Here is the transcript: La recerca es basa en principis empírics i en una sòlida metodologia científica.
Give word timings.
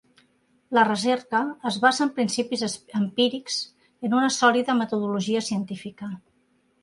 La 0.77 0.83
recerca 0.85 1.41
es 1.71 1.75
basa 1.83 2.03
en 2.07 2.11
principis 2.15 2.63
empírics 3.01 3.59
i 3.89 4.09
en 4.09 4.17
una 4.21 4.33
sòlida 4.39 4.77
metodologia 4.79 5.45
científica. 5.51 6.11